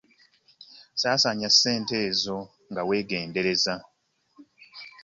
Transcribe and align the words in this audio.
Saasaanya 1.01 1.49
ssente 1.53 1.95
ezo 2.09 2.37
nga 2.71 2.81
weegendereza. 2.87 3.75